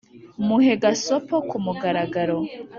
[0.45, 2.37] Muhe gasopo ku mugaragaro